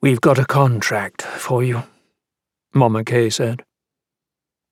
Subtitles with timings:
[0.00, 1.82] We've got a contract for you,
[2.72, 3.64] Mama K said.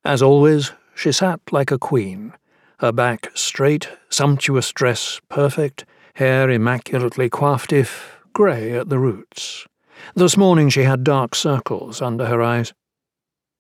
[0.05, 2.33] As always, she sat like a queen,
[2.79, 5.85] her back straight, sumptuous dress perfect,
[6.15, 9.67] hair immaculately coiffed if grey at the roots.
[10.15, 12.73] This morning she had dark circles under her eyes.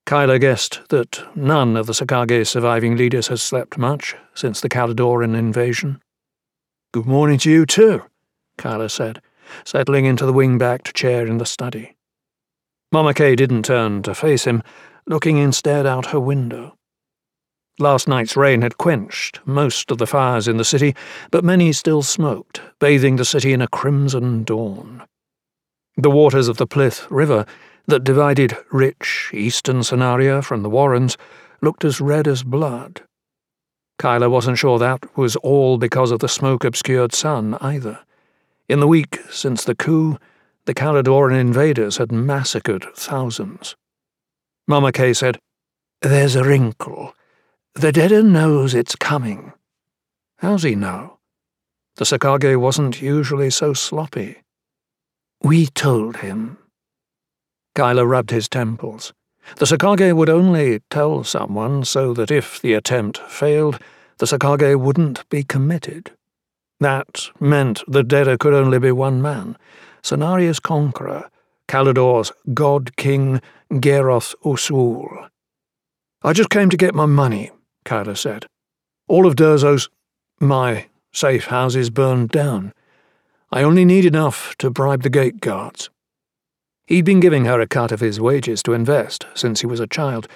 [0.06, 5.34] Kylar guessed that none of the Sa'kagé surviving leaders had slept much since the Khalidoran
[5.34, 6.00] invasion.
[6.92, 8.04] Good morning to you too,
[8.56, 9.20] Kylar said,
[9.64, 11.96] settling into the wing-backed chair in the study.
[12.92, 14.62] Mama K didn't turn to face him,
[15.06, 16.76] looking instead out her window.
[17.78, 20.94] Last night's rain had quenched most of the fires in the city,
[21.30, 25.02] but many still smoked, bathing the city in a crimson dawn.
[25.96, 27.44] The waters of the Plith River
[27.86, 31.18] that divided rich eastern Cenaria from the Warrens
[31.60, 33.02] looked as red as blood.
[33.98, 37.98] Kylar wasn't sure that was all because of the smoke-obscured sun, either.
[38.68, 40.18] In the week since the coup,
[40.64, 43.76] the Khalidoran invaders had massacred thousands.
[44.66, 45.38] Mama K said,
[46.02, 47.14] There's a wrinkle.
[47.74, 49.52] The Deader knows it's coming.
[50.38, 51.18] How's he know?
[51.94, 54.42] The Sa'kagé wasn't usually so sloppy.
[55.42, 56.58] We told him.
[57.76, 59.12] Kylar rubbed his temples.
[59.58, 63.78] The Sa'kagé would only tell someone so that if the attempt failed,
[64.18, 66.15] the Sa'kagé wouldn't be committed.
[66.80, 69.56] That meant the Deader could only be one man,
[70.02, 71.30] Cenaria's conqueror,
[71.68, 73.40] Khalidor's god king,
[73.72, 75.28] Garoth Ursuul.
[76.22, 77.50] I just came to get my money,
[77.84, 78.46] Kylar said.
[79.08, 79.88] All of Durzo's,
[80.40, 82.72] my, safe houses burned down.
[83.50, 85.88] I only need enough to bribe the gate guards.
[86.86, 89.86] He'd been giving her a cut of his wages to invest since he was a
[89.86, 90.28] child.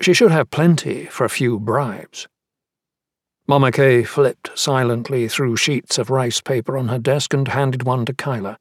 [0.00, 2.28] She should have plenty for a few bribes.
[3.48, 8.04] Mama K flipped silently through sheets of rice paper on her desk and handed one
[8.04, 8.56] to Kylar.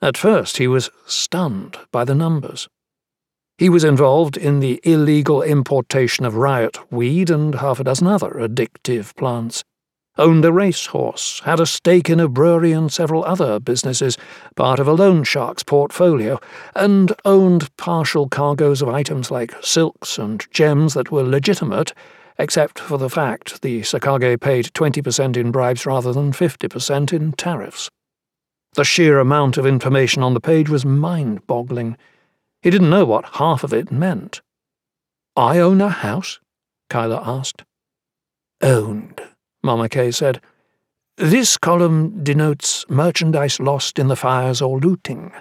[0.00, 2.68] At first, he was stunned by the numbers.
[3.58, 8.30] He was involved in the illegal importation of riot weed and half a dozen other
[8.30, 9.62] addictive plants
[10.16, 14.18] owned a racehorse, had a stake in a brewery and several other businesses,
[14.56, 16.40] part of a loan shark's portfolio,
[16.74, 21.92] and owned partial cargoes of items like silks and gems that were legitimate,
[22.38, 27.90] except for the fact the Sa'kagé paid 20% in bribes rather than 50% in tariffs.
[28.74, 31.96] The sheer amount of information on the page was mind boggling.
[32.62, 34.40] He didn't know what half of it meant.
[35.36, 36.40] I own a house?
[36.90, 37.64] Kylar asked.
[38.60, 39.20] Owned,
[39.62, 40.40] Mama K said.
[41.16, 45.32] This column denotes merchandise lost in the fires or looting.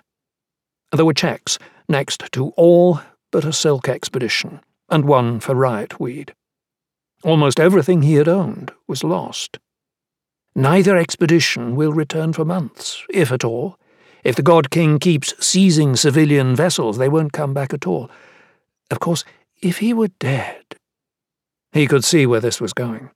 [0.92, 6.34] There were checks next to all but a silk expedition, and one for riot weed.
[7.28, 9.60] Almost everything he had owned was lost.
[10.56, 13.78] Neither expedition will return for months, if at all.
[14.24, 18.10] If the God King keeps seizing civilian vessels, they won't come back at all.
[18.90, 19.26] Of course,
[19.62, 20.64] if he were dead.
[21.74, 23.10] He could see where this was going.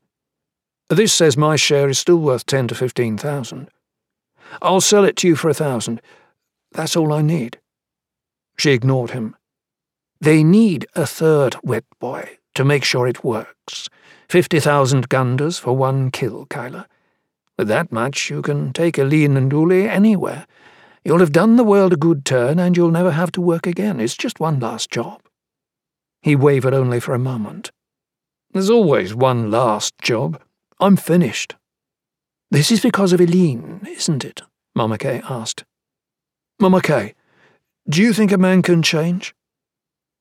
[0.89, 3.69] This says my share is still worth ten to fifteen thousand.
[4.61, 6.01] I'll sell it to you for a thousand.
[6.73, 7.59] That's all I need.
[8.57, 9.37] She ignored him.
[10.19, 13.89] They need a third wet boy to make sure it works.
[14.29, 16.85] Fifty thousand gunders for one kill, Kylar.
[17.57, 20.47] With that much, you can take Elene and Uly anywhere.
[21.03, 23.99] You'll have done the world a good turn, and you'll never have to work again.
[23.99, 25.21] It's just one last job.
[26.21, 27.71] He wavered only for a moment.
[28.51, 30.41] There's always one last job.
[30.79, 31.55] I'm finished.
[32.51, 34.41] This is because of Elene, isn't it?
[34.75, 35.63] Mama K asked.
[36.59, 37.15] Mama K,
[37.89, 39.33] do you think a man can change?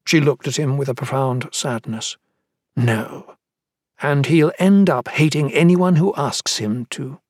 [0.07, 2.17] She looked at him with a profound sadness.
[2.77, 3.37] No.
[4.03, 7.21] And he'll end up hating anyone who asks him to.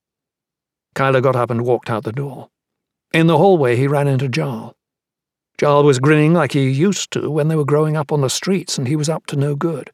[0.95, 2.49] Kylar got up and walked out the door.
[3.13, 4.75] In the hallway, he ran into Jarl.
[5.57, 8.77] Jarl was grinning like he used to when they were growing up on the streets,
[8.77, 9.91] and he was up to no good.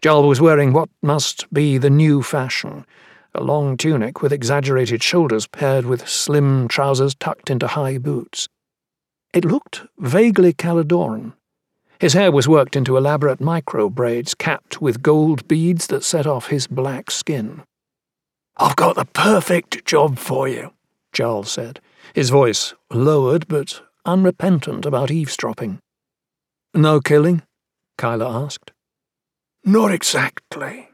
[0.00, 2.86] Jarl was wearing what must be the new fashion
[3.34, 8.48] a long tunic with exaggerated shoulders paired with slim trousers tucked into high boots.
[9.32, 11.32] It looked vaguely Khalidoran.
[12.02, 16.48] His hair was worked into elaborate micro braids capped with gold beads that set off
[16.48, 17.62] his black skin.
[18.56, 20.72] I've got the perfect job for you,
[21.12, 21.78] Jarl said,
[22.12, 25.78] his voice lowered but unrepentant about eavesdropping.
[26.74, 27.42] No killing?
[27.96, 28.72] Kylar asked.
[29.64, 30.88] Not exactly.